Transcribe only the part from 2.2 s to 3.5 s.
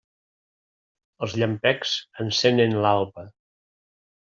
encenen l'alba.